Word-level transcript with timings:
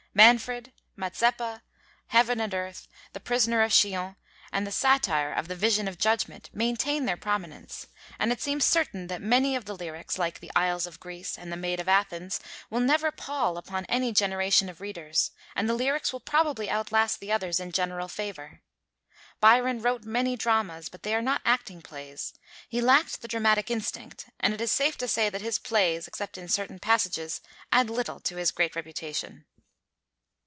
'Manfred,' 0.13 0.73
'Mazeppa,' 0.97 1.61
'Heaven 2.07 2.41
and 2.41 2.53
Earth,' 2.53 2.85
'The 3.13 3.21
Prisoner 3.21 3.61
of 3.61 3.71
Chillon,' 3.71 4.17
and 4.51 4.67
the 4.67 4.71
satire 4.73 5.31
of 5.31 5.47
the 5.47 5.55
'Vision 5.55 5.87
of 5.87 5.97
Judgment' 5.97 6.49
maintain 6.51 7.05
their 7.05 7.15
prominence; 7.15 7.87
and 8.19 8.29
it 8.29 8.41
seems 8.41 8.65
certain 8.65 9.07
that 9.07 9.21
many 9.21 9.55
of 9.55 9.63
the 9.63 9.73
lyrics, 9.73 10.19
like 10.19 10.41
'The 10.41 10.51
Isles 10.53 10.85
of 10.85 10.99
Greece' 10.99 11.37
and 11.37 11.49
the 11.49 11.55
'Maid 11.55 11.79
of 11.79 11.87
Athens,' 11.87 12.41
will 12.69 12.81
never 12.81 13.09
pall 13.09 13.57
upon 13.57 13.85
any 13.85 14.11
generation 14.11 14.67
of 14.67 14.81
readers, 14.81 15.31
and 15.55 15.69
the 15.69 15.73
lyrics 15.73 16.11
will 16.11 16.19
probably 16.19 16.69
outlast 16.69 17.21
the 17.21 17.31
others 17.31 17.61
in 17.61 17.71
general 17.71 18.09
favor. 18.09 18.59
Byron 19.39 19.81
wrote 19.81 20.03
many 20.03 20.35
dramas, 20.35 20.89
but 20.89 21.03
they 21.03 21.15
are 21.15 21.21
not 21.21 21.39
acting 21.45 21.81
plays. 21.81 22.33
He 22.67 22.81
lacked 22.81 23.21
the 23.21 23.29
dramatic 23.29 23.71
instinct, 23.71 24.29
and 24.41 24.53
it 24.53 24.59
is 24.59 24.73
safe 24.73 24.97
to 24.97 25.07
say 25.07 25.29
that 25.29 25.39
his 25.39 25.57
plays, 25.57 26.05
except 26.05 26.37
in 26.37 26.49
certain 26.49 26.79
passages, 26.79 27.39
add 27.71 27.89
little 27.89 28.19
to 28.19 28.35
his 28.35 28.51
great 28.51 28.75
reputation. 28.75 29.45